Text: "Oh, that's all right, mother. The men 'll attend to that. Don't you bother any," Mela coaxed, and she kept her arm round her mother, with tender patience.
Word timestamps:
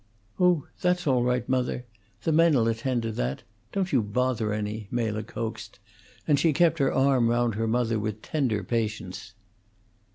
"Oh, 0.39 0.65
that's 0.81 1.05
all 1.05 1.21
right, 1.21 1.47
mother. 1.47 1.85
The 2.23 2.31
men 2.31 2.57
'll 2.57 2.67
attend 2.67 3.03
to 3.03 3.11
that. 3.11 3.43
Don't 3.71 3.91
you 3.93 4.01
bother 4.01 4.51
any," 4.51 4.87
Mela 4.89 5.21
coaxed, 5.21 5.77
and 6.27 6.39
she 6.39 6.53
kept 6.53 6.79
her 6.79 6.91
arm 6.91 7.27
round 7.29 7.53
her 7.53 7.67
mother, 7.67 7.99
with 7.99 8.23
tender 8.23 8.63
patience. 8.63 9.33